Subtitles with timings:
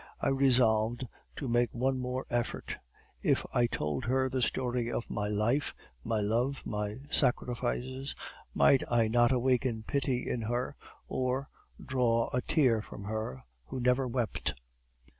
[0.19, 1.05] I resolved
[1.35, 2.75] to make one more effort.
[3.21, 8.15] If I told her the story of my life, my love, my sacrifices,
[8.55, 10.75] might I not awaken pity in her
[11.07, 14.55] or draw a tear from her who never wept?